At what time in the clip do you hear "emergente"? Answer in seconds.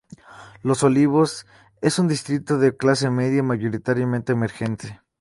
4.31-4.99